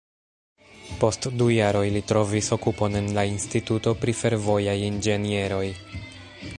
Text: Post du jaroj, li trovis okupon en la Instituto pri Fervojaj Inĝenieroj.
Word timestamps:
Post 1.01 1.27
du 1.41 1.49
jaroj, 1.55 1.83
li 1.97 2.01
trovis 2.11 2.49
okupon 2.57 2.99
en 3.01 3.11
la 3.19 3.27
Instituto 3.35 3.95
pri 4.05 4.17
Fervojaj 4.23 4.77
Inĝenieroj. 4.89 5.65